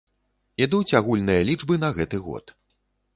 Ідуць 0.65 0.95
агульныя 0.99 1.41
лічбы 1.49 1.77
на 1.83 1.89
гэты 1.99 2.17
год. 2.29 2.45